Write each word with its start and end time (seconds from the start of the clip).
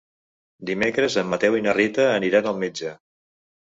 Dimecres 0.69 1.19
en 1.23 1.31
Mateu 1.35 1.59
i 1.59 1.63
na 1.69 1.79
Rita 1.81 2.11
aniran 2.19 2.53
al 2.55 2.63
metge. 2.67 2.99